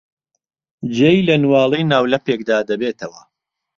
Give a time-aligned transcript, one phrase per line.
[0.95, 3.21] جێی لە نواڵەی ناولەپێکدا دەبێتەوە.